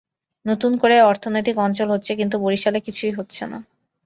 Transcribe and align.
নতুন 0.45 0.71
করে 0.77 0.95
অর্থনৈতিক 1.01 1.55
অঞ্চল 1.57 1.87
হচ্ছে, 1.91 2.11
কিন্তু 2.15 2.35
বরিশালে 2.39 2.79
কিছুই 2.79 3.13
হচ্ছে 3.13 3.43
না। 3.47 3.57